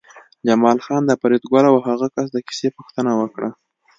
[0.47, 3.49] جمال خان د فریدګل او هغه کس د کیسې پوښتنه وکړه